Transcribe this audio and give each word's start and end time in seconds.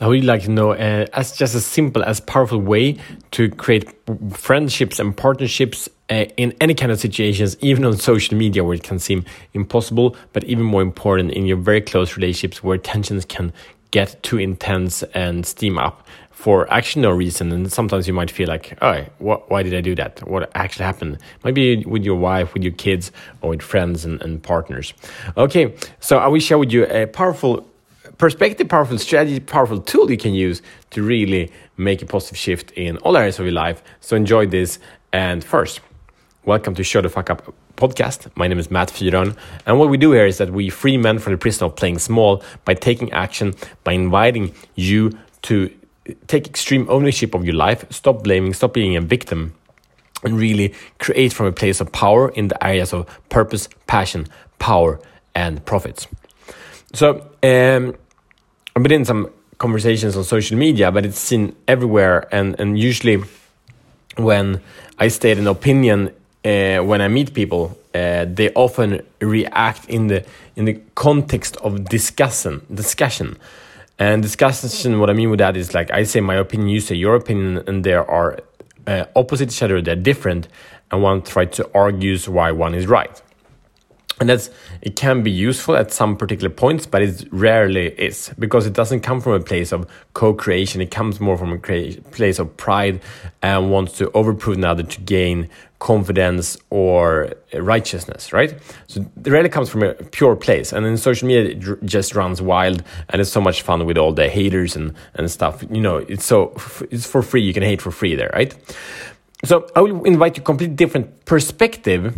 I 0.00 0.08
would 0.08 0.24
like 0.24 0.42
to 0.42 0.50
know, 0.50 0.72
uh, 0.72 1.06
as 1.12 1.36
just 1.36 1.54
a 1.54 1.60
simple 1.60 2.02
as 2.02 2.18
powerful 2.18 2.58
way 2.58 2.96
to 3.30 3.48
create 3.48 3.94
friendships 4.32 4.98
and 4.98 5.16
partnerships 5.16 5.88
uh, 6.10 6.24
in 6.36 6.52
any 6.60 6.74
kind 6.74 6.90
of 6.90 6.98
situations, 6.98 7.56
even 7.60 7.84
on 7.84 7.96
social 7.96 8.36
media 8.36 8.64
where 8.64 8.74
it 8.74 8.82
can 8.82 8.98
seem 8.98 9.24
impossible, 9.52 10.16
but 10.32 10.42
even 10.44 10.64
more 10.64 10.82
important 10.82 11.30
in 11.30 11.46
your 11.46 11.56
very 11.56 11.80
close 11.80 12.16
relationships 12.16 12.60
where 12.62 12.76
tensions 12.76 13.24
can 13.24 13.52
get 13.92 14.20
too 14.24 14.36
intense 14.36 15.04
and 15.14 15.46
steam 15.46 15.78
up 15.78 16.04
for 16.32 16.70
actually 16.72 17.02
no 17.02 17.12
reason. 17.12 17.52
And 17.52 17.72
sometimes 17.72 18.08
you 18.08 18.14
might 18.14 18.32
feel 18.32 18.48
like, 18.48 18.76
oh, 18.82 19.06
what, 19.18 19.48
why 19.48 19.62
did 19.62 19.74
I 19.74 19.80
do 19.80 19.94
that? 19.94 20.28
What 20.28 20.50
actually 20.56 20.86
happened? 20.86 21.18
Maybe 21.44 21.84
with 21.84 22.02
your 22.02 22.16
wife, 22.16 22.52
with 22.52 22.64
your 22.64 22.72
kids, 22.72 23.12
or 23.42 23.50
with 23.50 23.62
friends 23.62 24.04
and, 24.04 24.20
and 24.22 24.42
partners. 24.42 24.92
Okay, 25.36 25.76
so 26.00 26.18
I 26.18 26.26
will 26.26 26.40
share 26.40 26.58
with 26.58 26.72
you 26.72 26.86
a 26.86 27.06
powerful 27.06 27.64
perspective, 28.18 28.68
powerful 28.68 28.98
strategy, 28.98 29.40
powerful 29.40 29.80
tool 29.80 30.10
you 30.10 30.16
can 30.16 30.34
use 30.34 30.62
to 30.90 31.02
really 31.02 31.50
make 31.76 32.02
a 32.02 32.06
positive 32.06 32.38
shift 32.38 32.70
in 32.72 32.96
all 32.98 33.16
areas 33.16 33.38
of 33.38 33.46
your 33.46 33.54
life. 33.54 33.82
So 34.00 34.16
enjoy 34.16 34.46
this. 34.46 34.78
And 35.12 35.42
first, 35.42 35.80
welcome 36.44 36.74
to 36.74 36.84
Show 36.84 37.00
the 37.00 37.08
Fuck 37.08 37.30
Up 37.30 37.54
podcast. 37.76 38.30
My 38.36 38.46
name 38.46 38.58
is 38.58 38.70
Matt 38.70 38.88
Fyron. 38.88 39.36
And 39.66 39.78
what 39.78 39.88
we 39.88 39.96
do 39.96 40.12
here 40.12 40.26
is 40.26 40.38
that 40.38 40.50
we 40.50 40.70
free 40.70 40.96
men 40.96 41.18
from 41.18 41.32
the 41.32 41.38
prison 41.38 41.64
of 41.64 41.76
playing 41.76 41.98
small 41.98 42.42
by 42.64 42.74
taking 42.74 43.12
action, 43.12 43.54
by 43.82 43.92
inviting 43.92 44.54
you 44.74 45.18
to 45.42 45.74
take 46.26 46.46
extreme 46.46 46.86
ownership 46.88 47.34
of 47.34 47.44
your 47.44 47.54
life, 47.54 47.84
stop 47.90 48.22
blaming, 48.22 48.52
stop 48.52 48.74
being 48.74 48.96
a 48.96 49.00
victim, 49.00 49.54
and 50.22 50.38
really 50.38 50.74
create 50.98 51.32
from 51.32 51.46
a 51.46 51.52
place 51.52 51.80
of 51.80 51.90
power 51.92 52.30
in 52.30 52.48
the 52.48 52.66
areas 52.66 52.92
of 52.92 53.06
purpose, 53.28 53.68
passion, 53.86 54.26
power, 54.58 55.00
and 55.34 55.64
profits. 55.64 56.06
So, 56.94 57.26
um, 57.42 57.96
I've 58.76 58.82
been 58.84 58.92
in 58.92 59.04
some 59.04 59.28
conversations 59.58 60.16
on 60.16 60.22
social 60.22 60.56
media, 60.56 60.92
but 60.92 61.04
it's 61.04 61.18
seen 61.18 61.56
everywhere. 61.66 62.28
And, 62.30 62.54
and 62.60 62.78
usually, 62.78 63.20
when 64.16 64.60
I 64.96 65.08
state 65.08 65.36
an 65.38 65.48
opinion, 65.48 66.12
uh, 66.44 66.78
when 66.84 67.00
I 67.00 67.08
meet 67.08 67.34
people, 67.34 67.76
uh, 67.96 68.26
they 68.28 68.52
often 68.54 69.02
react 69.20 69.88
in 69.88 70.06
the 70.06 70.24
in 70.54 70.66
the 70.66 70.80
context 70.94 71.56
of 71.56 71.84
discussion. 71.86 72.64
Discussion, 72.72 73.38
and 73.98 74.22
discussion. 74.22 75.00
What 75.00 75.10
I 75.10 75.14
mean 75.14 75.30
with 75.30 75.40
that 75.40 75.56
is 75.56 75.74
like 75.74 75.90
I 75.90 76.04
say 76.04 76.20
my 76.20 76.36
opinion, 76.36 76.68
you 76.68 76.78
say 76.78 76.94
your 76.94 77.16
opinion, 77.16 77.64
and 77.66 77.82
there 77.82 78.08
are 78.08 78.38
uh, 78.86 79.06
opposite 79.16 79.50
each 79.50 79.62
other. 79.64 79.82
They're 79.82 79.96
different, 79.96 80.46
and 80.92 81.02
one 81.02 81.22
tries 81.22 81.56
to 81.56 81.68
argue 81.74 82.16
why 82.18 82.52
one 82.52 82.72
is 82.72 82.86
right 82.86 83.20
and 84.20 84.28
that's 84.28 84.50
it 84.80 84.94
can 84.94 85.22
be 85.22 85.30
useful 85.30 85.76
at 85.76 85.92
some 85.92 86.16
particular 86.16 86.50
points 86.50 86.86
but 86.86 87.02
it 87.02 87.26
rarely 87.32 87.88
is 87.98 88.32
because 88.38 88.64
it 88.66 88.72
doesn't 88.72 89.00
come 89.00 89.20
from 89.20 89.32
a 89.32 89.40
place 89.40 89.72
of 89.72 89.88
co-creation. 90.14 90.80
It 90.80 90.90
comes 90.90 91.20
more 91.20 91.36
from 91.36 91.52
a 91.52 91.58
place 91.58 92.38
of 92.38 92.56
pride 92.56 93.00
and 93.42 93.70
wants 93.70 93.98
to 93.98 94.06
overprove 94.10 94.54
another 94.54 94.84
to 94.84 95.00
gain 95.00 95.48
confidence 95.80 96.56
or 96.70 97.34
righteousness 97.54 98.32
right? 98.32 98.54
So 98.86 99.00
it 99.00 99.30
really 99.30 99.48
comes 99.48 99.68
from 99.68 99.82
a 99.82 99.94
pure 99.94 100.36
place. 100.36 100.72
And 100.72 100.86
in 100.86 100.96
social 100.96 101.26
media 101.26 101.56
it 101.56 101.84
just 101.84 102.14
runs 102.14 102.40
wild 102.40 102.84
and 103.08 103.20
it's 103.20 103.30
so 103.30 103.40
much 103.40 103.62
fun 103.62 103.84
with 103.84 103.98
all 103.98 104.12
the 104.12 104.28
haters 104.28 104.76
and 104.76 104.94
and 105.14 105.28
stuff. 105.30 105.64
You 105.70 105.80
know 105.80 105.96
it's 105.96 106.24
so 106.24 106.54
it's 106.90 107.06
for 107.06 107.22
free. 107.22 107.42
You 107.42 107.52
can 107.52 107.64
hate 107.64 107.82
for 107.82 107.90
free 107.90 108.14
there 108.14 108.30
right? 108.32 108.54
So 109.44 109.68
i 109.76 109.80
will 109.80 110.04
invite 110.04 110.36
you 110.36 110.42
a 110.42 110.44
completely 110.44 110.76
different 110.76 111.26
perspective 111.26 112.14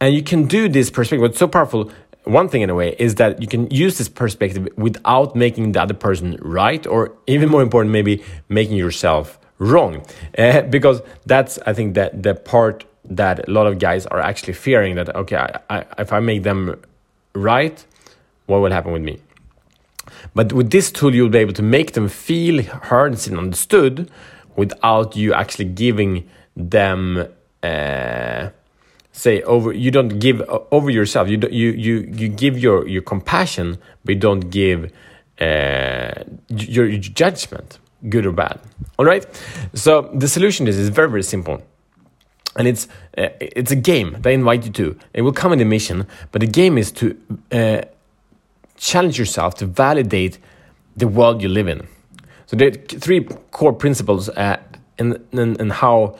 and 0.00 0.14
you 0.14 0.22
can 0.22 0.46
do 0.46 0.68
this 0.68 0.90
perspective. 0.90 1.20
What's 1.20 1.38
so 1.38 1.48
powerful, 1.48 1.90
one 2.24 2.48
thing 2.48 2.62
in 2.62 2.70
a 2.70 2.74
way, 2.74 2.96
is 2.98 3.16
that 3.16 3.40
you 3.40 3.48
can 3.48 3.70
use 3.70 3.98
this 3.98 4.08
perspective 4.08 4.68
without 4.76 5.36
making 5.36 5.72
the 5.72 5.82
other 5.82 5.94
person 5.94 6.38
right, 6.40 6.86
or 6.86 7.12
even 7.26 7.48
more 7.48 7.62
important, 7.62 7.92
maybe 7.92 8.22
making 8.48 8.76
yourself 8.76 9.38
wrong. 9.58 10.04
Uh, 10.38 10.62
because 10.62 11.02
that's, 11.26 11.58
I 11.66 11.72
think, 11.72 11.94
that 11.94 12.22
the 12.22 12.34
part 12.34 12.84
that 13.04 13.48
a 13.48 13.50
lot 13.50 13.66
of 13.66 13.78
guys 13.78 14.06
are 14.06 14.20
actually 14.20 14.52
fearing 14.54 14.94
that, 14.96 15.14
okay, 15.14 15.36
I, 15.36 15.60
I, 15.78 15.84
if 15.98 16.12
I 16.12 16.20
make 16.20 16.42
them 16.42 16.80
right, 17.34 17.84
what 18.46 18.60
will 18.60 18.72
happen 18.72 18.92
with 18.92 19.02
me? 19.02 19.18
But 20.34 20.52
with 20.52 20.70
this 20.70 20.90
tool, 20.90 21.14
you'll 21.14 21.28
be 21.28 21.38
able 21.38 21.52
to 21.54 21.62
make 21.62 21.92
them 21.92 22.08
feel 22.08 22.62
heard 22.62 23.26
and 23.26 23.38
understood 23.38 24.10
without 24.56 25.16
you 25.16 25.32
actually 25.34 25.66
giving 25.66 26.28
them. 26.56 27.28
Uh, 27.62 28.49
say 29.12 29.42
over 29.42 29.72
you 29.72 29.90
don't 29.90 30.18
give 30.18 30.42
over 30.70 30.90
yourself. 30.90 31.28
You 31.28 31.36
don't 31.36 31.52
you 31.52 31.70
you 31.70 31.94
you 32.12 32.28
give 32.28 32.58
your 32.58 32.86
your 32.88 33.02
compassion 33.02 33.78
but 34.04 34.14
you 34.14 34.20
don't 34.20 34.50
give 34.50 34.92
uh, 35.40 36.24
your, 36.48 36.86
your 36.86 36.98
judgment 36.98 37.78
good 38.08 38.26
or 38.26 38.32
bad. 38.32 38.60
All 38.98 39.04
right? 39.04 39.26
So 39.74 40.10
the 40.14 40.28
solution 40.28 40.68
is 40.68 40.78
is 40.78 40.88
very 40.88 41.08
very 41.08 41.22
simple. 41.22 41.62
And 42.56 42.66
it's 42.66 42.88
uh, 43.16 43.28
it's 43.40 43.70
a 43.70 43.76
game 43.76 44.16
they 44.20 44.34
invite 44.34 44.64
you 44.64 44.72
to. 44.72 44.98
It 45.14 45.22
will 45.22 45.32
come 45.32 45.52
in 45.52 45.60
a 45.60 45.64
mission 45.64 46.06
but 46.32 46.40
the 46.40 46.46
game 46.46 46.78
is 46.78 46.92
to 46.92 47.16
uh, 47.52 47.82
challenge 48.76 49.18
yourself 49.18 49.54
to 49.56 49.66
validate 49.66 50.38
the 50.96 51.06
world 51.06 51.42
you 51.42 51.48
live 51.48 51.68
in. 51.68 51.86
So 52.46 52.56
there 52.56 52.68
are 52.68 52.72
three 52.72 53.24
core 53.52 53.72
principles 53.72 54.28
uh, 54.30 54.56
in, 54.98 55.24
in, 55.32 55.56
in 55.60 55.70
how 55.70 56.18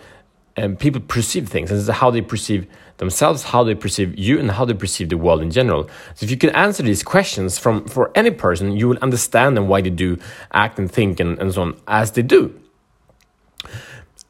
um, 0.60 0.76
people 0.76 1.00
perceive 1.00 1.48
things 1.48 1.70
and 1.70 1.96
how 1.96 2.10
they 2.10 2.20
perceive 2.20 2.66
themselves, 2.98 3.42
how 3.42 3.64
they 3.64 3.74
perceive 3.74 4.18
you, 4.18 4.38
and 4.38 4.50
how 4.50 4.64
they 4.64 4.74
perceive 4.74 5.08
the 5.08 5.16
world 5.16 5.42
in 5.42 5.50
general. 5.50 5.88
So 6.14 6.24
if 6.24 6.30
you 6.30 6.36
can 6.36 6.50
answer 6.50 6.82
these 6.82 7.02
questions 7.02 7.58
from 7.58 7.86
for 7.86 8.10
any 8.14 8.30
person, 8.30 8.76
you 8.76 8.88
will 8.88 8.98
understand 8.98 9.56
and 9.56 9.68
why 9.68 9.80
they 9.80 9.90
do 9.90 10.18
act 10.52 10.78
and 10.78 10.90
think 10.90 11.18
and, 11.20 11.38
and 11.38 11.52
so 11.52 11.62
on 11.62 11.80
as 11.86 12.12
they 12.12 12.22
do. 12.22 12.54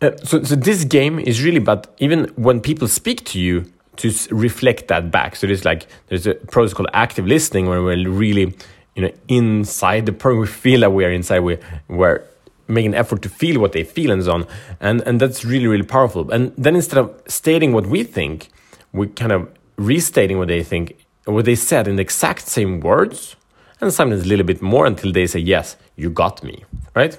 Uh, 0.01 0.17
so, 0.25 0.43
so 0.43 0.57
this 0.57 0.85
game 0.85 1.19
is 1.19 1.43
really 1.43 1.59
about 1.59 1.89
even 1.99 2.25
when 2.37 2.61
people 2.61 2.89
speak 2.89 3.25
to 3.27 3.39
you 3.39 3.71
to 3.97 4.13
reflect 4.31 4.89
that 4.89 5.11
back. 5.11 5.37
So 5.37 5.47
there's 5.47 5.65
like 5.65 5.87
there's 6.07 6.27
a 6.27 6.35
process 6.35 6.73
called 6.73 6.89
active 6.95 7.27
listening 7.27 7.67
where 7.67 7.83
we're 7.83 8.09
really 8.09 8.55
you 8.95 9.03
know 9.03 9.11
inside 9.29 10.07
the 10.07 10.13
person 10.13 10.41
we 10.41 10.47
feel 10.47 10.81
that 10.81 10.93
we're 10.93 11.13
inside 11.13 11.41
we 11.41 11.59
we're 11.89 12.23
make 12.71 12.87
an 12.87 12.95
effort 12.95 13.21
to 13.23 13.29
feel 13.29 13.61
what 13.61 13.73
they 13.73 13.85
feel 13.85 14.11
and 14.11 14.25
so 14.25 14.33
on 14.33 14.47
and 14.81 15.03
and 15.03 15.21
that's 15.21 15.45
really 15.45 15.67
really 15.67 15.87
powerful 15.97 16.31
and 16.31 16.53
then 16.57 16.75
instead 16.77 16.99
of 16.99 17.11
stating 17.27 17.73
what 17.73 17.87
we 17.87 18.05
think 18.05 18.49
we 18.93 19.07
kind 19.09 19.33
of 19.33 19.49
restating 19.81 20.39
what 20.39 20.49
they 20.49 20.63
think, 20.63 20.97
what 21.25 21.45
they 21.45 21.55
said 21.55 21.89
in 21.89 21.97
the 21.97 22.03
exact 22.03 22.47
same 22.47 22.81
words, 22.81 23.37
and 23.81 23.93
sometimes 23.93 24.23
a 24.25 24.27
little 24.27 24.45
bit 24.45 24.61
more 24.61 24.87
until 24.87 25.11
they 25.13 25.27
say, 25.27 25.41
"Yes, 25.41 25.77
you 25.97 26.11
got 26.11 26.45
me," 26.45 26.65
right? 26.95 27.19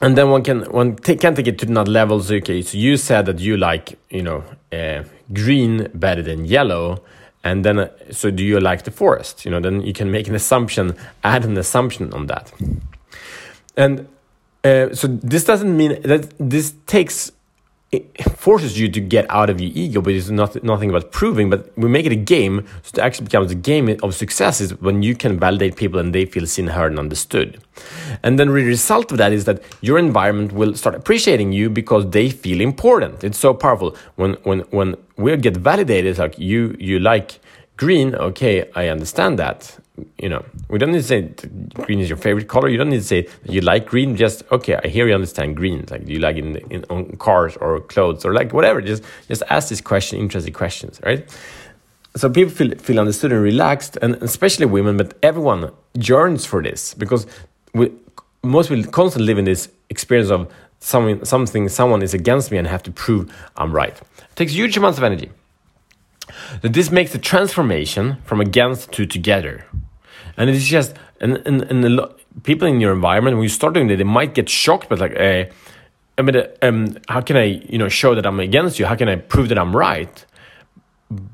And 0.00 0.16
then 0.16 0.30
one 0.30 0.42
can 0.42 0.62
one 0.70 0.96
can 0.96 1.34
take 1.34 1.46
it 1.46 1.58
to 1.58 1.66
another 1.66 1.90
level. 1.90 2.20
So, 2.20 2.36
okay, 2.36 2.62
so 2.62 2.78
you 2.78 2.96
said 2.96 3.26
that 3.26 3.38
you 3.38 3.56
like 3.56 3.98
you 4.10 4.22
know 4.22 4.44
uh, 4.72 5.04
green 5.32 5.88
better 5.94 6.22
than 6.22 6.46
yellow, 6.46 7.02
and 7.44 7.64
then 7.64 7.78
uh, 7.78 7.88
so 8.10 8.30
do 8.30 8.42
you 8.42 8.60
like 8.60 8.84
the 8.84 8.90
forest? 8.90 9.44
You 9.44 9.50
know, 9.50 9.60
then 9.60 9.82
you 9.82 9.92
can 9.92 10.10
make 10.10 10.28
an 10.28 10.34
assumption, 10.34 10.96
add 11.22 11.44
an 11.44 11.56
assumption 11.58 12.12
on 12.14 12.26
that, 12.26 12.52
and 13.76 14.08
uh, 14.64 14.94
so 14.94 15.06
this 15.06 15.44
doesn't 15.44 15.76
mean 15.76 16.00
that 16.02 16.32
this 16.38 16.74
takes 16.86 17.32
it 17.92 18.30
forces 18.36 18.78
you 18.78 18.88
to 18.88 19.00
get 19.00 19.26
out 19.30 19.48
of 19.48 19.60
your 19.60 19.70
ego, 19.72 20.00
but 20.00 20.12
it's 20.12 20.28
not 20.28 20.62
nothing 20.64 20.90
about 20.90 21.12
proving. 21.12 21.48
But 21.48 21.70
we 21.78 21.88
make 21.88 22.04
it 22.04 22.12
a 22.12 22.16
game, 22.16 22.66
so 22.82 22.90
it 22.94 22.98
actually 22.98 23.26
becomes 23.26 23.52
a 23.52 23.54
game 23.54 23.96
of 24.02 24.14
success 24.14 24.60
is 24.60 24.78
when 24.80 25.02
you 25.02 25.14
can 25.14 25.38
validate 25.38 25.76
people 25.76 26.00
and 26.00 26.12
they 26.12 26.24
feel 26.26 26.46
seen, 26.46 26.66
heard, 26.66 26.90
and 26.90 26.98
understood. 26.98 27.62
And 28.24 28.38
then 28.38 28.48
the 28.48 28.54
result 28.54 29.12
of 29.12 29.18
that 29.18 29.32
is 29.32 29.44
that 29.44 29.62
your 29.82 29.98
environment 29.98 30.52
will 30.52 30.74
start 30.74 30.96
appreciating 30.96 31.52
you 31.52 31.70
because 31.70 32.10
they 32.10 32.28
feel 32.28 32.60
important. 32.60 33.22
It's 33.22 33.38
so 33.38 33.54
powerful 33.54 33.96
when 34.16 34.34
when 34.42 34.60
when 34.70 34.96
we 35.16 35.36
get 35.36 35.56
validated, 35.56 36.18
like 36.18 36.38
you 36.38 36.76
you 36.80 36.98
like 36.98 37.38
green. 37.76 38.16
Okay, 38.16 38.68
I 38.74 38.88
understand 38.88 39.38
that 39.38 39.78
you 40.18 40.28
know, 40.28 40.44
we 40.68 40.78
don't 40.78 40.92
need 40.92 40.98
to 40.98 41.04
say 41.04 41.22
green 41.74 42.00
is 42.00 42.08
your 42.08 42.18
favorite 42.18 42.48
color. 42.48 42.68
You 42.68 42.76
don't 42.76 42.90
need 42.90 42.98
to 42.98 43.04
say 43.04 43.28
you 43.44 43.60
like 43.60 43.86
green. 43.86 44.16
Just 44.16 44.42
okay, 44.52 44.78
I 44.82 44.88
hear 44.88 45.06
you 45.08 45.14
understand 45.14 45.56
green. 45.56 45.84
Like, 45.90 46.04
do 46.04 46.12
you 46.12 46.18
like 46.18 46.36
in, 46.36 46.56
in 46.70 46.84
on 46.90 47.16
cars 47.16 47.56
or 47.56 47.80
clothes 47.80 48.24
or 48.24 48.34
like 48.34 48.52
whatever? 48.52 48.80
Just 48.80 49.02
just 49.28 49.42
ask 49.48 49.68
this 49.68 49.80
question, 49.80 50.18
interesting 50.18 50.52
questions, 50.52 51.00
right? 51.02 51.28
So 52.16 52.28
people 52.30 52.52
feel 52.52 52.74
feel 52.76 52.98
understood 52.98 53.32
and 53.32 53.42
relaxed, 53.42 53.96
and 54.02 54.16
especially 54.16 54.66
women, 54.66 54.96
but 54.96 55.14
everyone 55.22 55.70
yearns 55.94 56.44
for 56.44 56.62
this 56.62 56.94
because 56.94 57.26
we 57.74 57.92
most 58.42 58.70
will 58.70 58.84
constantly 58.84 59.26
live 59.26 59.38
in 59.38 59.44
this 59.44 59.68
experience 59.90 60.30
of 60.30 60.52
something 60.80 61.24
something 61.24 61.68
someone 61.68 62.02
is 62.02 62.14
against 62.14 62.50
me 62.50 62.58
and 62.58 62.66
have 62.66 62.82
to 62.82 62.90
prove 62.90 63.32
I'm 63.56 63.72
right. 63.72 63.96
It 64.18 64.36
takes 64.36 64.52
huge 64.52 64.76
amounts 64.76 64.98
of 64.98 65.04
energy. 65.04 65.30
That 66.62 66.72
this 66.72 66.90
makes 66.90 67.12
the 67.12 67.18
transformation 67.18 68.18
from 68.24 68.40
against 68.40 68.92
to 68.92 69.06
together 69.06 69.64
and 70.36 70.50
it's 70.50 70.66
just 70.66 70.94
and 71.20 71.36
and, 71.46 71.62
and 71.62 71.84
the 71.84 72.14
people 72.42 72.68
in 72.68 72.80
your 72.80 72.92
environment 72.92 73.36
when 73.36 73.42
you 73.42 73.48
start 73.48 73.74
doing 73.74 73.88
that 73.88 73.96
they 73.96 74.04
might 74.04 74.34
get 74.34 74.48
shocked 74.48 74.88
but 74.88 74.98
like 74.98 75.18
uh, 75.18 75.44
I 76.18 76.22
mean, 76.22 76.42
um, 76.62 76.96
how 77.08 77.20
can 77.20 77.36
I, 77.36 77.44
you 77.68 77.78
know, 77.78 77.88
show 77.88 78.14
that 78.14 78.24
I'm 78.24 78.40
against 78.40 78.78
you? 78.78 78.86
How 78.86 78.94
can 78.94 79.08
I 79.08 79.16
prove 79.16 79.50
that 79.50 79.58
I'm 79.58 79.76
right? 79.76 80.24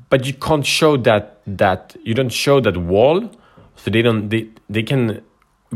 But 0.09 0.25
you 0.25 0.33
can't 0.33 0.65
show 0.65 0.97
that 0.97 1.39
that 1.47 1.95
you 2.03 2.13
don't 2.13 2.29
show 2.29 2.59
that 2.59 2.77
wall, 2.77 3.31
so 3.75 3.89
they 3.89 4.01
don't 4.01 4.29
they 4.29 4.49
they 4.69 4.83
can 4.83 5.23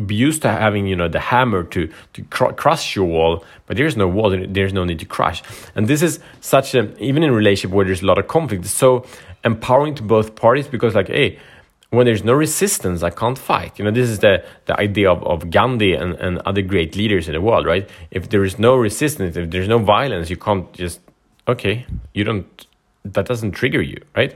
be 0.05 0.13
used 0.13 0.43
to 0.43 0.49
having 0.49 0.85
you 0.85 0.95
know 0.95 1.07
the 1.07 1.19
hammer 1.19 1.63
to 1.63 1.89
to 2.13 2.21
cr- 2.23 2.51
crush 2.51 2.95
your 2.95 3.05
wall 3.05 3.43
but 3.65 3.77
there's 3.77 3.97
no 3.97 4.07
wall 4.07 4.29
there's 4.47 4.71
no 4.71 4.83
need 4.83 4.99
to 4.99 5.05
crush 5.05 5.41
and 5.73 5.87
this 5.87 6.03
is 6.03 6.19
such 6.39 6.75
a 6.75 6.95
even 7.03 7.23
in 7.23 7.31
relationship 7.31 7.73
where 7.73 7.83
there's 7.83 8.03
a 8.03 8.05
lot 8.05 8.19
of 8.19 8.27
conflict 8.27 8.63
it's 8.63 8.71
so 8.71 9.03
empowering 9.43 9.95
to 9.95 10.03
both 10.03 10.35
parties 10.35 10.67
because 10.67 10.93
like 10.93 11.07
hey 11.07 11.39
when 11.89 12.05
there's 12.05 12.23
no 12.23 12.33
resistance 12.33 13.03
i 13.03 13.09
can't 13.09 13.37
fight 13.37 13.77
you 13.79 13.85
know 13.85 13.91
this 13.91 14.09
is 14.09 14.19
the 14.19 14.43
the 14.65 14.79
idea 14.79 15.09
of, 15.09 15.23
of 15.23 15.49
gandhi 15.49 15.93
and, 15.93 16.15
and 16.15 16.39
other 16.39 16.61
great 16.61 16.95
leaders 16.95 17.27
in 17.27 17.33
the 17.33 17.41
world 17.41 17.65
right 17.65 17.89
if 18.11 18.29
there 18.29 18.43
is 18.43 18.59
no 18.59 18.75
resistance 18.75 19.37
if 19.37 19.49
there's 19.51 19.67
no 19.67 19.79
violence 19.79 20.29
you 20.29 20.37
can't 20.37 20.71
just 20.73 20.99
okay 21.47 21.85
you 22.13 22.23
don't 22.23 22.67
that 23.05 23.25
doesn't 23.25 23.51
trigger 23.51 23.81
you 23.81 24.01
right 24.15 24.35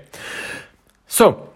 so 1.07 1.51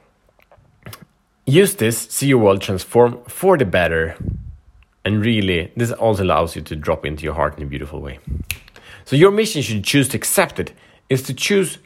use 1.46 1.76
this, 1.76 1.98
see 1.98 2.28
your 2.28 2.40
world 2.40 2.62
transform 2.62 3.24
for 3.28 3.58
the 3.58 3.66
better. 3.66 4.16
And 5.04 5.24
really, 5.24 5.72
this 5.76 5.92
also 5.92 6.24
allows 6.24 6.56
you 6.56 6.62
to 6.64 6.76
drop 6.76 7.06
into 7.06 7.24
your 7.24 7.36
heart 7.36 7.58
in 7.58 7.64
a 7.64 7.68
beautiful 7.68 8.02
way. 8.02 8.20
So, 9.06 9.16
your 9.16 9.32
mission, 9.32 9.62
should 9.62 9.84
choose 9.84 10.10
to 10.10 10.18
accept 10.18 10.60
it, 10.60 10.74
is 11.10 11.22
to 11.24 11.34
choose 11.34 11.78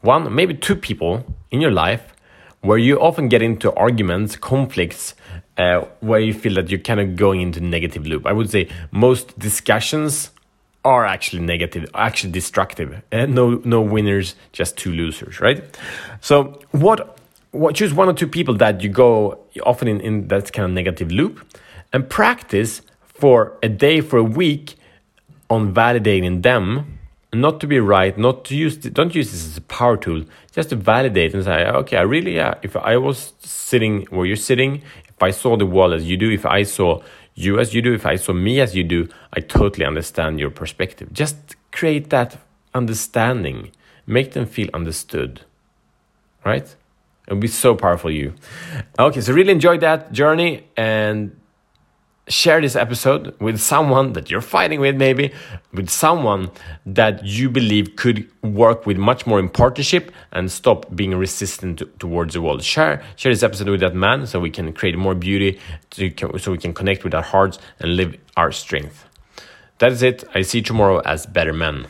one, 0.00 0.32
maybe 0.32 0.54
two 0.54 0.76
people 0.76 1.24
in 1.50 1.60
your 1.60 1.72
life 1.72 2.12
where 2.60 2.78
you 2.78 3.00
often 3.00 3.28
get 3.28 3.42
into 3.42 3.72
arguments, 3.74 4.36
conflicts, 4.36 5.14
uh, 5.56 5.84
where 6.00 6.20
you 6.20 6.34
feel 6.34 6.54
that 6.54 6.70
you're 6.70 6.80
kind 6.80 7.00
of 7.00 7.16
going 7.16 7.40
into 7.40 7.60
negative 7.60 8.06
loop. 8.06 8.26
I 8.26 8.32
would 8.32 8.50
say 8.50 8.68
most 8.90 9.38
discussions 9.38 10.30
are 10.84 11.04
actually 11.04 11.42
negative, 11.42 11.90
actually 11.94 12.32
destructive. 12.32 13.02
And 13.10 13.34
no, 13.34 13.60
no 13.64 13.80
winners, 13.80 14.34
just 14.52 14.76
two 14.76 14.92
losers, 14.92 15.40
right? 15.40 15.64
So, 16.20 16.60
what 16.70 17.18
what, 17.50 17.74
choose 17.74 17.94
one 17.94 18.08
or 18.08 18.12
two 18.12 18.28
people 18.28 18.54
that 18.56 18.82
you 18.82 18.90
go 18.90 19.38
often 19.64 19.88
in, 19.88 20.00
in 20.00 20.28
that 20.28 20.52
kind 20.52 20.66
of 20.66 20.72
negative 20.72 21.10
loop 21.10 21.46
and 21.92 22.08
practice 22.08 22.82
for 23.02 23.56
a 23.62 23.68
day, 23.68 24.00
for 24.00 24.18
a 24.18 24.24
week 24.24 24.76
on 25.50 25.74
validating 25.74 26.42
them. 26.42 26.97
Not 27.32 27.60
to 27.60 27.66
be 27.66 27.78
right, 27.78 28.16
not 28.16 28.46
to 28.46 28.56
use, 28.56 28.78
don't 28.78 29.14
use 29.14 29.30
this 29.30 29.44
as 29.46 29.56
a 29.58 29.60
power 29.60 29.98
tool, 29.98 30.24
just 30.52 30.70
to 30.70 30.76
validate 30.76 31.34
and 31.34 31.44
say, 31.44 31.66
okay, 31.66 31.98
I 31.98 32.02
really, 32.02 32.36
yeah, 32.36 32.54
if 32.62 32.74
I 32.74 32.96
was 32.96 33.34
sitting 33.40 34.06
where 34.06 34.24
you're 34.24 34.36
sitting, 34.36 34.82
if 35.08 35.22
I 35.22 35.30
saw 35.30 35.56
the 35.56 35.66
wall 35.66 35.92
as 35.92 36.08
you 36.08 36.16
do, 36.16 36.30
if 36.30 36.46
I 36.46 36.62
saw 36.62 37.02
you 37.34 37.58
as 37.58 37.74
you 37.74 37.82
do, 37.82 37.92
if 37.92 38.06
I 38.06 38.16
saw 38.16 38.32
me 38.32 38.60
as 38.60 38.74
you 38.74 38.82
do, 38.82 39.08
I 39.34 39.40
totally 39.40 39.84
understand 39.84 40.40
your 40.40 40.50
perspective. 40.50 41.12
Just 41.12 41.36
create 41.70 42.08
that 42.10 42.38
understanding, 42.74 43.72
make 44.06 44.32
them 44.32 44.46
feel 44.46 44.70
understood, 44.72 45.42
right? 46.44 46.74
It 47.26 47.34
would 47.34 47.40
be 47.40 47.48
so 47.48 47.74
powerful 47.74 48.10
you. 48.10 48.34
Okay, 48.98 49.20
so 49.20 49.34
really 49.34 49.52
enjoy 49.52 49.76
that 49.78 50.12
journey 50.12 50.64
and 50.78 51.37
share 52.28 52.60
this 52.60 52.76
episode 52.76 53.38
with 53.40 53.58
someone 53.60 54.12
that 54.12 54.30
you're 54.30 54.40
fighting 54.40 54.80
with, 54.80 54.96
maybe 54.96 55.32
with 55.72 55.88
someone 55.88 56.50
that 56.86 57.24
you 57.24 57.50
believe 57.50 57.96
could 57.96 58.28
work 58.42 58.86
with 58.86 58.96
much 58.96 59.26
more 59.26 59.38
in 59.38 59.48
partnership 59.48 60.12
and 60.32 60.50
stop 60.50 60.94
being 60.94 61.14
resistant 61.14 61.78
to, 61.78 61.86
towards 61.98 62.34
the 62.34 62.42
world. 62.42 62.62
Share 62.62 63.02
share 63.16 63.32
this 63.32 63.42
episode 63.42 63.68
with 63.68 63.80
that 63.80 63.94
man 63.94 64.26
so 64.26 64.40
we 64.40 64.50
can 64.50 64.72
create 64.72 64.96
more 64.96 65.14
beauty, 65.14 65.58
so 65.90 66.52
we 66.52 66.58
can 66.58 66.74
connect 66.74 67.04
with 67.04 67.14
our 67.14 67.22
hearts 67.22 67.58
and 67.80 67.96
live 67.96 68.16
our 68.36 68.52
strength. 68.52 69.04
That 69.78 69.92
is 69.92 70.02
it. 70.02 70.24
I 70.34 70.42
see 70.42 70.62
tomorrow 70.62 71.00
as 71.00 71.26
better 71.26 71.52
men. 71.52 71.86